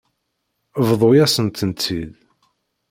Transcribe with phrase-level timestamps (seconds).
[0.87, 2.13] Bḍu-yasen-tent-id.